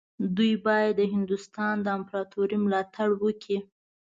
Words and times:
دوی 0.35 0.53
باید 0.65 0.91
د 0.99 1.01
هندوستان 1.13 1.75
د 1.81 1.87
امپراطورۍ 1.97 2.57
ملاتړ 2.65 3.09
وکړي. 3.23 3.57